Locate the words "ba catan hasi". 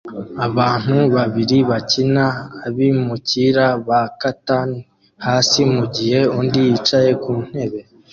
3.87-5.59